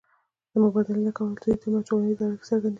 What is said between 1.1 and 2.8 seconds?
کبله د دوی ترمنځ ټولنیزې اړیکې څرګندېږي